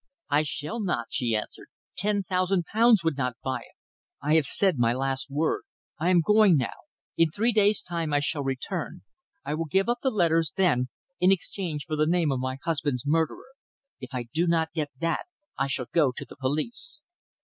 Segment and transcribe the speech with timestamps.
[0.31, 1.67] "I shall not," she answered.
[1.95, 3.75] "Ten thousand pounds would not buy it.
[4.19, 5.61] I have said my last word.
[5.99, 6.73] I am going now.
[7.17, 9.03] In three days' time I shall return.
[9.45, 13.05] I will give up the letters then in exchange for the name of my husband's
[13.05, 13.51] murderer.
[13.99, 16.99] If I do not get that, I shall go to the police!"